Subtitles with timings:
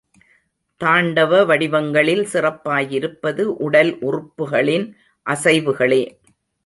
[0.81, 4.87] தாண்டவ வடிவங்களில் சிறப்பாயிருப்பது உடல் உறுப்புகளின்
[5.25, 6.01] அசைவுகளே.